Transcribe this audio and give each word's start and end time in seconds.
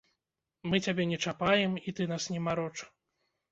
Мы 0.71 0.79
цябе 0.85 1.03
не 1.11 1.19
чапаем, 1.27 1.77
і 1.87 1.95
ты 2.01 2.09
нас 2.15 2.29
не 2.35 2.43
мароч. 2.49 2.75